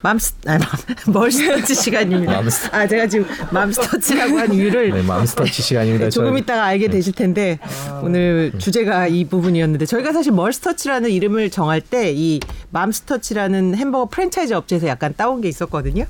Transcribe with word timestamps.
맘스 0.00 0.34
아니 0.46 0.62
멀스터치 1.08 1.74
시간입니다. 1.74 2.40
맘스- 2.40 2.68
아 2.72 2.86
제가 2.86 3.08
지금 3.08 3.26
맘스터치라고 3.50 4.38
한 4.38 4.52
이유를 4.54 4.92
네, 4.92 5.02
맘스터치 5.02 5.60
시간입니다. 5.60 6.04
네, 6.04 6.10
조금 6.10 6.30
저희- 6.30 6.40
있다가 6.42 6.66
알게 6.66 6.86
되실 6.88 7.12
텐데 7.14 7.58
오늘 8.04 8.52
주제가 8.58 9.08
이 9.08 9.24
부분이었는데 9.24 9.86
저희가 9.86 10.12
사실 10.12 10.30
멀스터치라는 10.30 11.10
이름을 11.10 11.50
정할 11.50 11.80
때 11.80 12.12
이 12.14 12.38
맘스터치라는 12.70 13.74
햄버거 13.74 14.06
프랜차이즈 14.06 14.54
업체에서 14.54 14.86
약간 14.86 15.14
따온 15.16 15.40
게 15.40 15.48
있었거든요. 15.48 16.04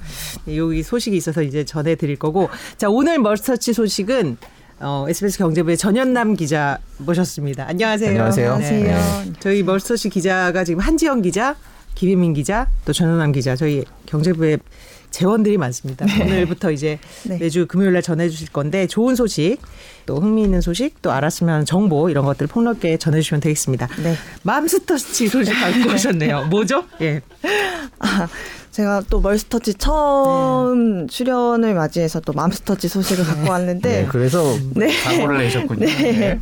네, 0.44 0.58
여기 0.58 0.82
소식이 0.82 1.16
있어서 1.16 1.40
이제 1.42 1.64
전해드릴 1.64 2.16
거고 2.18 2.50
자 2.76 2.90
오늘 2.90 3.18
멀스터치 3.18 3.72
소식은 3.72 4.36
어, 4.80 5.06
SBS 5.08 5.38
경제부의 5.38 5.78
전현남 5.78 6.34
기자 6.34 6.78
모셨습니다. 6.98 7.64
안녕하세요. 7.66 8.10
안녕하세요. 8.10 8.52
안녕하세요. 8.52 9.32
저희 9.40 9.62
멀스터치 9.62 10.10
기자가 10.10 10.62
지금 10.64 10.80
한지영 10.80 11.22
기자, 11.22 11.56
김혜민 11.98 12.32
기자, 12.32 12.68
또 12.84 12.92
전현남 12.92 13.32
기자, 13.32 13.56
저희 13.56 13.84
경제부에 14.06 14.58
재원들이 15.10 15.58
많습니다. 15.58 16.06
오늘부터 16.22 16.70
이제 16.70 17.00
네. 17.24 17.38
매주 17.38 17.66
금요일 17.66 17.92
날 17.92 18.02
전해 18.02 18.28
주실 18.28 18.52
건데 18.52 18.86
좋은 18.86 19.16
소식, 19.16 19.56
또 20.06 20.20
흥미있는 20.20 20.60
소식, 20.60 21.02
또 21.02 21.10
알았으면 21.10 21.52
하는 21.52 21.66
정보 21.66 22.08
이런 22.08 22.24
것들 22.24 22.46
폭넓게 22.46 22.98
전해 22.98 23.20
주시면 23.20 23.40
되겠습니다. 23.40 23.88
네. 24.04 24.14
맘스터치 24.44 25.26
소식 25.26 25.50
갖고 25.58 25.92
오셨네요. 25.92 26.44
뭐죠? 26.44 26.84
예. 27.00 27.20
아, 27.98 28.28
제가 28.70 29.02
또 29.10 29.20
멀스터치 29.20 29.74
처음 29.74 31.08
출연을 31.08 31.74
맞이해서 31.74 32.20
또 32.20 32.32
맘스터치 32.32 32.86
소식을 32.86 33.24
갖고 33.24 33.50
왔는데 33.50 34.02
네, 34.02 34.06
그래서 34.08 34.56
네. 34.76 34.88
사고를 34.92 35.38
내셨군요. 35.38 35.84
네. 35.84 36.38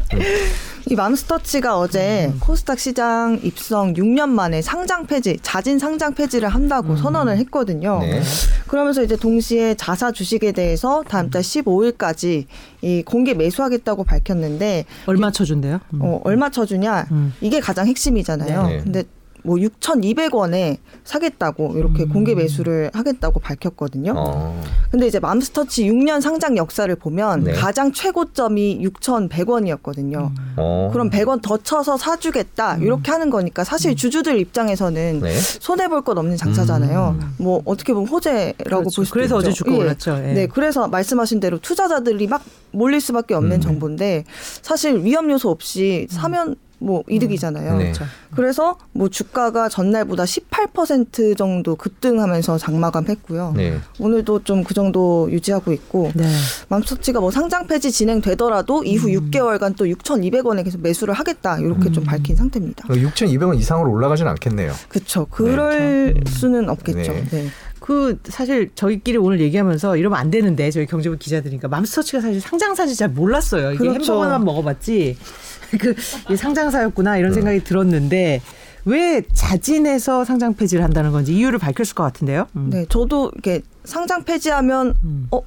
이 0.89 0.95
맘스터치가 0.95 1.79
어제 1.79 2.33
코스닥 2.39 2.79
시장 2.79 3.41
입성 3.43 3.95
6년 3.95 4.29
만에 4.29 4.63
상장 4.63 5.07
폐지, 5.07 5.37
자진 5.43 5.81
상장 5.81 6.15
폐지를 6.15 6.49
한다고 6.49 6.97
선언을 6.97 7.38
했거든요. 7.38 7.99
네. 8.01 8.23
그러면서 8.69 9.02
이제 9.02 9.16
동시에 9.16 9.75
자사 9.75 10.13
주식에 10.13 10.52
대해서 10.52 11.02
다음 11.09 11.29
달 11.30 11.43
15일까지 11.43 12.47
이 12.83 13.02
공개 13.02 13.35
매수하겠다고 13.35 14.05
밝혔는데 14.05 14.85
얼마 15.07 15.33
쳐준대요? 15.33 15.80
음. 15.95 15.99
어, 16.02 16.21
얼마 16.23 16.51
쳐주냐 16.51 17.09
음. 17.10 17.35
이게 17.41 17.59
가장 17.59 17.88
핵심이잖아요. 17.88 18.66
네. 18.69 18.80
근데 18.85 19.03
뭐 19.47 19.57
6,200원에 19.57 20.79
사겠다고 21.05 21.75
이렇게 21.77 22.02
음. 22.02 22.09
공개 22.13 22.35
매수를 22.35 22.91
하겠다고 22.93 23.39
밝혔거든요. 23.39 24.13
어. 24.16 24.61
근데 24.91 25.07
이제 25.07 25.21
맘스터치 25.21 25.85
6년 25.88 26.21
상장 26.21 26.57
역사를 26.57 26.93
보면 26.97 27.45
네. 27.45 27.53
가장 27.53 27.93
최고점이 27.93 28.80
6,100원이었거든요. 28.83 30.30
어. 30.57 30.91
그럼 30.93 31.11
100원 31.11 31.43
더 31.43 31.57
쳐서 31.59 31.97
사주겠다 31.97 32.79
이렇게 32.79 33.13
하는 33.13 33.30
거니까 33.30 33.63
사실 33.65 33.95
주주들 33.97 34.38
입장에서는 34.41 35.21
네. 35.21 35.33
손해 35.38 35.88
볼 35.88 36.03
것 36.03 36.16
없는 36.19 36.37
장사잖아요. 36.37 37.19
뭐 37.38 37.63
어떻게 37.65 37.93
보면 37.95 38.09
호재라고 38.09 38.55
그렇죠. 38.65 38.97
볼 38.97 39.07
수도 39.07 39.13
그래서 39.15 39.37
있죠. 39.38 39.49
어제 39.49 39.53
주가 39.53 39.73
예. 39.73 39.77
올랐죠. 39.79 40.16
예. 40.19 40.33
네, 40.35 40.47
그래서 40.47 40.87
말씀하신 40.88 41.41
대로 41.41 41.59
투자자들이 41.59 42.27
막 42.27 42.43
몰릴 42.73 43.01
수밖에 43.01 43.35
없는 43.35 43.57
음. 43.57 43.60
정보인데 43.60 44.25
사실 44.63 45.03
위험 45.05 45.31
요소 45.31 45.51
없이 45.51 46.07
사면 46.10 46.57
뭐 46.79 47.02
이득이잖아요. 47.09 47.79
네. 47.79 47.85
그렇죠. 47.85 48.05
그래서 48.35 48.79
뭐 48.93 49.09
주가가 49.09 49.69
전날보다 49.71 50.24
18% 50.24 51.37
정도 51.37 51.77
급등하면서 51.77 52.59
장마감했고요. 52.59 53.55
네. 53.57 53.79
오늘도 53.99 54.45
좀 54.45 54.66
그 54.66 54.74
정도 54.74 55.29
유지하고 55.30 55.73
있고 55.73 56.10
네. 56.15 56.29
맘스터치가 56.69 57.21
뭐 57.21 57.30
상장 57.30 57.66
폐지 57.66 57.93
진행되더라도 57.93 58.82
이후 58.82 59.09
음. 59.09 59.30
6개월간 59.30 59.77
또 59.77 59.85
6,200원에 59.85 60.65
계속 60.65 60.80
매수를 60.82 61.15
하겠다 61.15 61.59
이렇게 61.59 61.93
좀 61.93 62.04
밝힌 62.04 62.35
상태입니다. 62.35 62.88
6,200원 62.88 63.57
이상으로 63.59 63.91
올라가진 63.91 64.27
않겠네요. 64.27 64.72
그렇죠. 64.88 65.27
그럴 65.31 66.15
음. 66.16 66.27
수는 66.27 66.69
없겠죠. 66.69 67.12
네. 67.31 67.49
네. 67.87 67.97
그 67.97 68.19
사실 68.25 68.70
저희끼리 68.75 69.16
오늘 69.16 69.41
얘기하면서 69.41 69.97
이러면 69.97 70.19
안 70.19 70.30
되는데 70.30 70.72
저희 70.72 70.86
경제부 70.86 71.19
기자들이니까 71.19 71.69
맘스터치가 71.69 72.20
사실 72.20 72.41
상장사인지 72.41 72.97
잘 72.97 73.08
몰랐어요. 73.08 73.72
이게 73.72 73.78
그렇죠. 73.78 74.14
햄버거만 74.14 74.44
먹어봤지 74.44 75.16
그 75.78 75.94
상장사였구나 76.36 77.19
이런 77.19 77.32
생각이 77.32 77.62
들었는데 77.62 78.42
왜 78.86 79.22
자진해서 79.32 80.25
상장 80.25 80.54
폐지를 80.54 80.82
한다는 80.82 81.12
건지 81.12 81.32
이유를 81.34 81.60
밝혔을 81.60 81.94
것 81.94 82.02
같은데요. 82.02 82.46
음. 82.56 82.70
네, 82.70 82.86
저도 82.88 83.30
이렇게 83.34 83.62
상장 83.84 84.25
폐지하면 84.25 84.94
음. 85.04 85.28
어 85.30 85.42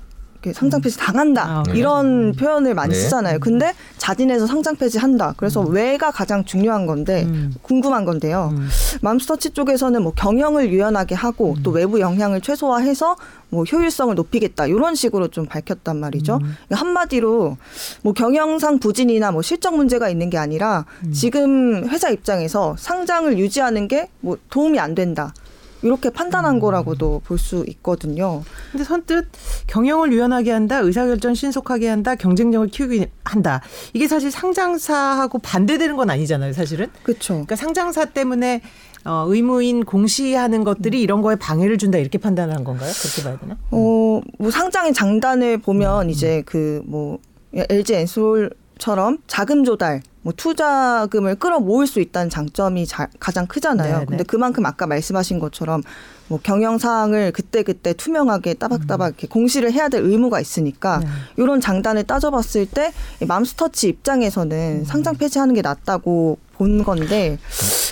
상장 0.54 0.82
폐지 0.82 0.98
당한다 0.98 1.44
아, 1.44 1.64
네. 1.64 1.78
이런 1.78 2.34
표현을 2.34 2.74
많이 2.74 2.94
네. 2.94 3.00
쓰잖아요. 3.00 3.40
근데 3.40 3.74
자진해서 3.98 4.48
상장 4.48 4.76
폐지한다. 4.76 5.34
그래서 5.38 5.62
왜가 5.62 6.12
가장 6.12 6.46
중요한 6.46 6.86
건데 6.86 7.24
음. 7.24 7.54
궁금한 7.62 8.06
건데요. 8.06 8.50
음. 8.54 8.70
맘스터치 9.02 9.52
쪽에서는 9.52 10.02
뭐 10.02 10.14
경영을 10.16 10.72
유연하게 10.72 11.16
하고 11.16 11.56
또 11.64 11.72
외부 11.72 12.00
영향을 12.00 12.42
최소화해서 12.42 13.16
뭐 13.50 13.64
효율성을 13.64 14.14
높이겠다 14.16 14.68
이런 14.68 14.96
식으로 14.96 15.28
좀 15.30 15.46
밝혔단 15.46 15.98
말이죠. 16.00 16.36
음. 16.36 16.56
그러니까 16.68 16.76
한마디로 16.76 17.58
뭐 18.04 18.14
경영상 18.14 18.80
부진이나 18.80 19.32
뭐 19.32 19.42
실적 19.42 19.76
문제가 19.76 20.10
있는 20.10 20.30
게 20.30 20.38
아니라 20.38 20.86
음. 21.06 21.12
지금 21.12 21.88
회사 21.90 22.10
입장에서 22.10 22.76
상장을 22.78 23.38
유지하는 23.38 23.88
게 23.88 24.10
뭐 24.22 24.38
도움이 24.50 24.80
안 24.80 24.96
된다. 24.96 25.34
이렇게 25.82 26.10
판단한 26.10 26.56
음. 26.56 26.60
거라고도 26.60 27.22
볼 27.26 27.38
수 27.40 27.64
있거든요. 27.68 28.44
근데 28.72 28.84
선뜻 28.84 29.28
경영을 29.68 30.12
유연하게 30.12 30.52
한다, 30.52 30.80
의사결정 30.80 31.34
신속하게 31.36 31.88
한다, 31.88 32.16
경쟁력을 32.16 32.68
키우기 32.68 33.08
한다. 33.24 33.62
이게 33.94 34.08
사실 34.08 34.30
상장사하고 34.30 35.40
반대되는 35.40 35.96
건 35.96 36.10
아니잖아요, 36.10 36.52
사실은. 36.54 36.88
그렇죠. 37.04 37.34
그러니까 37.34 37.56
상장사 37.56 38.06
때문에 38.06 38.62
어, 39.06 39.24
의무인 39.30 39.86
공시하는 39.86 40.66
것들이 40.66 41.02
이런 41.02 41.22
거에 41.22 41.38
방해를 41.38 41.78
준다 41.78 41.98
이렇게 41.98 42.18
판단한 42.18 42.66
건가요? 42.66 42.92
그렇게 43.02 43.24
봐야 43.24 43.40
되나? 43.40 43.58
어, 43.72 44.22
뭐 44.38 44.52
상장의 44.52 44.94
장단을 44.94 45.60
음. 45.60 45.62
보면 45.62 46.10
이제 46.10 46.42
그 46.46 46.82
뭐 46.86 47.20
LG 47.54 47.94
엔솔처럼 47.96 49.20
자금 49.28 49.64
조달, 49.64 50.02
뭐 50.22 50.34
투자금을 50.36 51.36
끌어모을 51.36 51.88
수 51.88 52.00
있다는 52.02 52.30
장점이 52.30 52.86
자, 52.86 53.08
가장 53.20 53.48
크잖아요. 53.48 53.94
네, 53.94 54.00
네. 54.00 54.06
근데 54.06 54.24
그만큼 54.24 54.66
아까 54.66 54.86
말씀하신 54.86 55.40
것처럼 55.40 55.82
뭐 56.28 56.40
경영 56.44 56.78
사항을 56.78 57.32
그때 57.32 57.64
그때 57.64 57.94
투명하게 57.94 58.56
따박따박 58.56 59.10
이렇게 59.10 59.28
공시를 59.28 59.72
해야 59.72 59.90
될 59.90 60.04
의무가 60.04 60.40
있으니까 60.40 60.98
음. 60.98 61.02
네. 61.02 61.08
이런 61.38 61.62
장단을 61.62 62.04
따져봤을 62.04 62.68
때이 62.68 63.28
맘스터치 63.28 63.88
음. 63.88 63.90
입장에서는 63.90 64.86
상장 64.86 65.16
폐지하는 65.16 65.56
게 65.56 65.62
낫다고 65.62 66.38
본 66.60 66.84
건데 66.84 67.40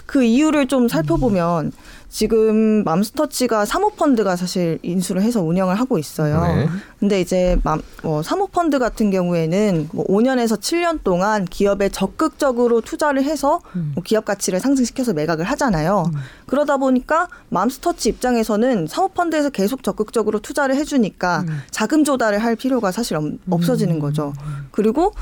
그 0.06 0.24
이유를 0.24 0.68
좀 0.68 0.88
살펴보면 0.90 1.72
지금 2.10 2.84
맘스터치가 2.84 3.66
사모펀드가 3.66 4.36
사실 4.38 4.80
인수를 4.82 5.22
해서 5.22 5.42
운영을 5.42 5.76
하고 5.76 5.98
있어요. 5.98 6.42
네. 6.42 6.68
근데 7.00 7.20
이제 7.22 7.58
맘, 7.64 7.82
어, 8.04 8.22
사모펀드 8.24 8.80
같은 8.80 9.12
경우에는 9.12 9.90
뭐 9.92 10.06
5년에서 10.06 10.58
7년 10.60 11.00
동안 11.04 11.46
기업에 11.46 11.90
적극적으로 11.90 12.80
투자를 12.82 13.24
해서 13.24 13.62
음. 13.76 13.92
뭐 13.96 14.04
기업 14.04 14.24
가치를 14.26 14.60
상승시켜서 14.62 15.14
매각을 15.14 15.46
하잖아요. 15.46 16.10
그러다 16.48 16.78
보니까 16.78 17.28
맘스터치 17.50 18.10
입장에서는 18.10 18.88
사모펀드에서 18.88 19.50
계속 19.50 19.84
적극적으로 19.84 20.40
투자를 20.40 20.76
해주니까 20.78 21.44
음. 21.48 21.62
자금 21.72 22.04
조달을 22.04 22.40
할 22.40 22.56
필요가 22.56 22.92
사실 22.92 23.18
없- 23.18 23.34
없어지는 23.50 24.00
거죠. 24.00 24.34
그리고 24.72 25.14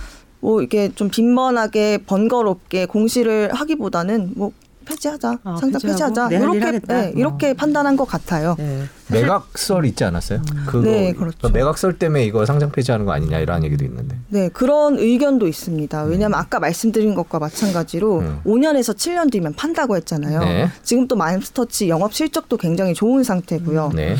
뭐 0.46 0.62
이게 0.62 0.92
좀 0.94 1.10
빈번하게 1.10 2.04
번거롭게 2.06 2.86
공시를 2.86 3.52
하기보다는 3.52 4.34
뭐 4.36 4.52
폐지하자, 4.86 5.40
어, 5.44 5.58
상장 5.60 5.82
폐지하자 5.82 6.30
이렇게. 6.30 6.80
네, 6.82 7.14
이렇게 7.16 7.50
어. 7.50 7.54
판단한 7.56 7.98
것 7.98 8.06
같아요. 8.06 8.54
네. 8.60 8.84
매각설 9.10 9.88
있지 9.88 10.04
않았어요? 10.04 10.44
그거 10.68 10.82
네, 10.82 11.14
그렇죠. 11.14 11.40
그러니까 11.40 11.50
매각설 11.50 11.98
때문에 11.98 12.24
이거 12.24 12.46
상장 12.46 12.72
폐지하는 12.72 13.08
거 13.08 13.14
아니냐 13.14 13.40
이런 13.40 13.64
얘기도 13.64 13.84
있는데. 13.86 14.16
네, 14.30 14.50
그런 14.50 15.00
의견도 15.00 15.48
있습니다. 15.48 16.04
왜냐하면 16.04 16.40
아까 16.40 16.60
말씀드린 16.60 17.16
것과 17.16 17.40
마찬가지로 17.40 18.20
음. 18.20 18.40
5년에서 18.46 18.96
7년 18.96 19.32
뒤면 19.32 19.54
판다고 19.56 19.96
했잖아요. 19.96 20.40
네. 20.42 20.70
지금 20.84 21.08
또 21.08 21.16
맘스터치 21.16 21.90
영업 21.90 22.14
실적도 22.14 22.58
굉장히 22.58 22.94
좋은 22.94 23.24
상태고요. 23.24 23.94
네. 23.96 24.16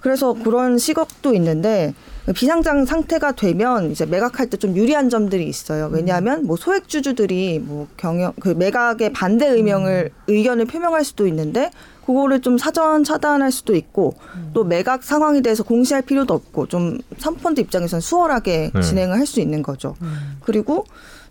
그래서 0.00 0.32
그런 0.32 0.78
시각도 0.78 1.32
있는데 1.34 1.94
비상장 2.34 2.84
상태가 2.84 3.32
되면 3.32 3.90
이제 3.90 4.04
매각할 4.06 4.50
때 4.50 4.58
좀 4.58 4.76
유리한 4.76 5.08
점들이 5.08 5.46
있어요. 5.46 5.88
왜냐하면 5.92 6.44
뭐 6.44 6.56
소액 6.56 6.88
주주들이 6.88 7.60
뭐 7.60 7.86
경영 7.96 8.32
그 8.40 8.48
매각에 8.48 9.12
반대 9.12 9.46
의명을 9.46 10.10
의견을 10.26 10.64
표명할 10.66 11.04
수도 11.04 11.26
있는데 11.28 11.70
그거를 12.04 12.40
좀 12.40 12.58
사전 12.58 13.04
차단할 13.04 13.52
수도 13.52 13.76
있고 13.76 14.14
또 14.52 14.64
매각 14.64 15.04
상황에 15.04 15.42
대해서 15.42 15.62
공시할 15.62 16.02
필요도 16.02 16.34
없고 16.34 16.66
좀 16.66 16.98
삼펀드 17.18 17.60
입장에서는 17.60 18.00
수월하게 18.00 18.72
음. 18.74 18.80
진행을 18.80 19.16
할 19.16 19.26
수 19.26 19.40
있는 19.40 19.62
거죠. 19.62 19.94
그리고 20.42 20.86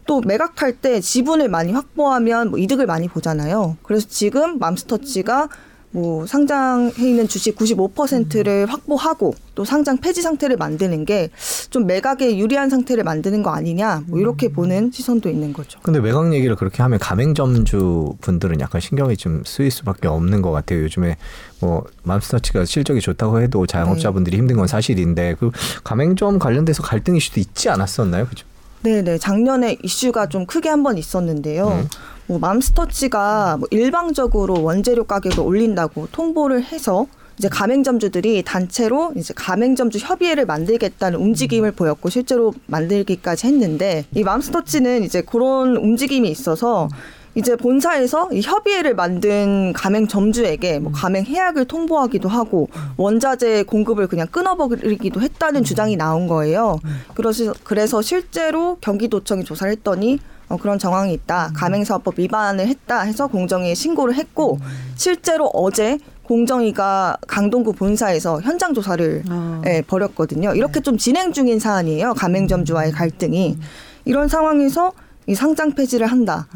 또 0.05 0.21
매각할 0.21 0.73
때 0.77 1.01
지분을 1.01 1.49
많이 1.49 1.73
확보하면 1.73 2.49
뭐 2.51 2.59
이득을 2.59 2.85
많이 2.85 3.09
보잖아요. 3.09 3.75
그래서 3.83 4.07
지금 4.07 4.57
맘스터치가 4.59 5.49
뭐뭐 5.97 6.25
상장해 6.27 6.93
있는 7.09 7.27
주식 7.27 7.55
95%를 7.57 8.65
확보하고 8.67 9.33
또 9.55 9.65
상장 9.65 9.97
폐지 9.97 10.21
상태를 10.21 10.57
만드는 10.57 11.05
게 11.05 11.29
좀 11.69 11.85
매각에 11.85 12.37
유리한 12.37 12.69
상태를 12.69 13.03
만드는 13.03 13.43
거 13.43 13.49
아니냐 13.49 14.03
뭐 14.07 14.19
이렇게 14.19 14.47
보는 14.49 14.91
시선도 14.93 15.29
있는 15.29 15.51
거죠. 15.53 15.79
근데 15.83 15.99
외곽 15.99 16.33
얘기를 16.33 16.55
그렇게 16.55 16.81
하면 16.81 16.97
가맹점주 16.99 18.15
분들은 18.21 18.61
약간 18.61 18.79
신경이 18.79 19.17
좀 19.17 19.43
쓰일 19.45 19.69
수밖에 19.71 20.07
없는 20.07 20.41
것 20.41 20.51
같아요. 20.51 20.83
요즘에 20.83 21.17
뭐 21.59 21.83
맘스터치가 22.03 22.63
실적이 22.65 23.01
좋다고 23.01 23.41
해도 23.41 23.65
자영업자분들이 23.65 24.37
힘든 24.37 24.55
건 24.57 24.67
사실인데 24.67 25.35
그 25.39 25.51
가맹점 25.83 26.39
관련돼서 26.39 26.83
갈등 26.83 27.15
이슈도 27.15 27.39
있지 27.39 27.69
않았었나요? 27.69 28.27
그죠? 28.27 28.45
네네 28.83 29.17
작년에 29.17 29.77
이슈가 29.83 30.27
좀 30.29 30.45
크게 30.45 30.69
한 30.69 30.83
번 30.83 30.97
있었는데요. 30.97 31.67
음. 31.67 31.87
뭐 32.27 32.39
맘스터치가 32.39 33.57
뭐 33.57 33.67
일방적으로 33.71 34.61
원재료 34.61 35.05
가격을 35.05 35.39
올린다고 35.39 36.09
통보를 36.11 36.63
해서 36.63 37.07
이제 37.37 37.47
가맹점주들이 37.49 38.43
단체로 38.43 39.13
이제 39.15 39.33
가맹점주 39.35 39.99
협의회를 39.99 40.45
만들겠다는 40.45 41.19
움직임을 41.19 41.71
보였고 41.71 42.09
실제로 42.09 42.53
만들기까지 42.65 43.47
했는데 43.47 44.05
이 44.15 44.23
맘스터치는 44.23 45.03
이제 45.03 45.21
그런 45.21 45.77
움직임이 45.77 46.29
있어서 46.29 46.89
이제 47.35 47.55
본사에서 47.55 48.29
이 48.31 48.41
협의회를 48.41 48.95
만든 48.95 49.71
가맹점주에게 49.73 50.79
뭐 50.79 50.91
가맹 50.91 51.23
해약을 51.23 51.65
통보하기도 51.65 52.27
하고 52.27 52.67
원자재 52.97 53.63
공급을 53.63 54.07
그냥 54.07 54.25
끊어버리기도 54.31 55.21
했다는 55.21 55.63
주장이 55.63 55.95
나온 55.95 56.27
거예요. 56.27 56.79
그래서 57.13 57.53
그래서 57.63 58.01
실제로 58.01 58.77
경기도청이 58.81 59.43
조사를 59.43 59.71
했더니 59.71 60.17
어, 60.49 60.57
그런 60.57 60.79
정황이 60.79 61.13
있다. 61.13 61.51
가맹사업법 61.55 62.19
위반을 62.19 62.67
했다 62.67 63.01
해서 63.01 63.27
공정위에 63.27 63.73
신고를 63.73 64.15
했고 64.15 64.59
실제로 64.95 65.47
어제 65.53 65.97
공정위가 66.23 67.17
강동구 67.27 67.73
본사에서 67.73 68.41
현장 68.41 68.73
조사를 68.73 69.23
아. 69.29 69.61
예, 69.65 69.81
벌였거든요. 69.81 70.53
이렇게 70.55 70.79
좀 70.81 70.97
진행 70.97 71.31
중인 71.31 71.59
사안이에요. 71.59 72.13
가맹점주와의 72.15 72.91
갈등이. 72.91 73.57
이런 74.05 74.27
상황에서 74.27 74.91
이 75.29 75.35
상장 75.35 75.73
폐지를 75.73 76.07
한다. 76.07 76.47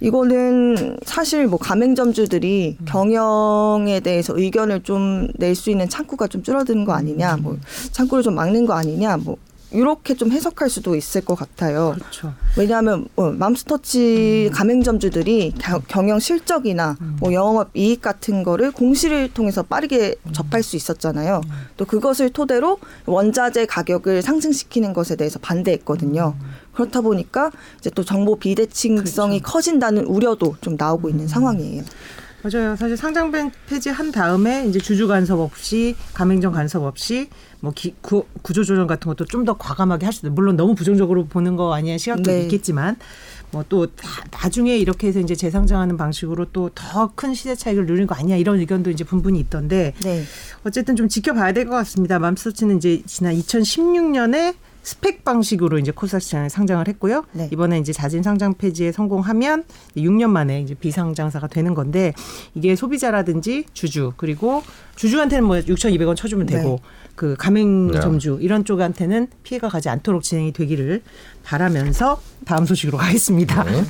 이거는 0.00 0.98
사실 1.04 1.46
뭐 1.46 1.58
가맹점주들이 1.58 2.76
경영에 2.84 4.00
대해서 4.00 4.36
의견을 4.36 4.82
좀 4.82 5.28
낼 5.38 5.54
수 5.54 5.70
있는 5.70 5.88
창구가 5.88 6.26
좀 6.28 6.42
줄어드는 6.42 6.84
거 6.84 6.92
아니냐, 6.92 7.36
뭐 7.38 7.56
창구를 7.92 8.22
좀 8.22 8.34
막는 8.34 8.66
거 8.66 8.74
아니냐, 8.74 9.16
뭐 9.18 9.36
이렇게 9.72 10.14
좀 10.14 10.30
해석할 10.32 10.68
수도 10.70 10.94
있을 10.96 11.22
것 11.22 11.34
같아요. 11.34 11.94
그렇죠. 11.98 12.32
왜냐하면 12.58 13.06
어, 13.16 13.30
맘스터치 13.30 14.50
가맹점주들이 14.52 15.54
겨- 15.58 15.80
경영 15.88 16.18
실적이나 16.18 16.96
뭐 17.20 17.32
영업 17.32 17.70
이익 17.74 18.00
같은 18.02 18.42
거를 18.42 18.70
공시를 18.70 19.32
통해서 19.32 19.62
빠르게 19.62 20.16
접할 20.32 20.62
수 20.62 20.76
있었잖아요. 20.76 21.40
또 21.76 21.84
그것을 21.84 22.30
토대로 22.30 22.78
원자재 23.06 23.66
가격을 23.66 24.22
상승시키는 24.22 24.92
것에 24.92 25.16
대해서 25.16 25.38
반대했거든요. 25.38 26.34
그렇다 26.74 27.00
보니까 27.00 27.50
이제 27.78 27.90
또 27.90 28.04
정보 28.04 28.36
비대칭성이 28.36 29.40
커진다는 29.40 30.04
우려도 30.06 30.56
좀 30.60 30.76
나오고 30.78 31.08
있는 31.08 31.28
상황이에요. 31.28 31.82
맞아요. 32.42 32.74
사실 32.74 32.96
상장 32.96 33.30
벤- 33.30 33.52
폐지한 33.68 34.10
다음에 34.10 34.66
이제 34.66 34.80
주주 34.80 35.06
간섭 35.06 35.38
없이 35.38 35.94
가맹점 36.12 36.52
간섭 36.52 36.82
없이 36.82 37.28
뭐 37.60 37.72
기, 37.72 37.94
구, 38.00 38.24
구조 38.42 38.64
조정 38.64 38.86
같은 38.88 39.08
것도 39.08 39.26
좀 39.26 39.44
더 39.44 39.56
과감하게 39.56 40.06
할 40.06 40.12
수도 40.12 40.30
물론 40.30 40.56
너무 40.56 40.74
부정적으로 40.74 41.26
보는 41.26 41.54
거 41.56 41.72
아니야 41.74 41.98
시각도 41.98 42.30
네. 42.30 42.42
있겠지만 42.42 42.96
뭐 43.52 43.64
또 43.68 43.86
나중에 44.32 44.76
이렇게 44.76 45.06
해서 45.08 45.20
이제 45.20 45.34
재상장하는 45.36 45.96
방식으로 45.96 46.46
또 46.52 46.68
더 46.74 47.12
큰 47.14 47.32
시대 47.34 47.54
차익을 47.54 47.86
누리는 47.86 48.06
거 48.08 48.14
아니야 48.16 48.36
이런 48.36 48.58
의견도 48.58 48.90
이제 48.90 49.04
분분히 49.04 49.38
있던데 49.40 49.94
네. 50.02 50.24
어쨌든 50.64 50.96
좀 50.96 51.08
지켜봐야 51.08 51.52
될 51.52 51.66
것 51.66 51.76
같습니다. 51.76 52.18
맘스터치는 52.18 52.78
이제 52.78 53.02
지난 53.06 53.34
2016년에 53.36 54.54
스펙 54.82 55.24
방식으로 55.24 55.78
이제 55.78 55.92
코스닥 55.92 56.22
시장에 56.22 56.48
상장을 56.48 56.86
했고요. 56.88 57.24
네. 57.32 57.48
이번에 57.52 57.78
이제 57.78 57.92
자진 57.92 58.22
상장 58.22 58.54
폐지에 58.54 58.92
성공하면 58.92 59.64
6년 59.96 60.30
만에 60.30 60.60
이제 60.60 60.74
비상장사가 60.74 61.46
되는 61.46 61.74
건데 61.74 62.12
이게 62.54 62.74
소비자라든지 62.74 63.64
주주 63.72 64.12
그리고 64.16 64.62
주주한테는 64.96 65.44
뭐 65.44 65.56
6,200원 65.56 66.16
쳐주면 66.16 66.46
되고 66.46 66.68
네. 66.68 66.78
그 67.14 67.36
가맹점주 67.38 68.38
네. 68.38 68.44
이런 68.44 68.64
쪽한테는 68.64 69.28
피해가 69.42 69.68
가지 69.68 69.88
않도록 69.88 70.22
진행이 70.22 70.52
되기를 70.52 71.02
바라면서 71.44 72.20
다음 72.44 72.66
소식으로 72.66 72.98
가겠습니다. 72.98 73.64
네. 73.64 73.84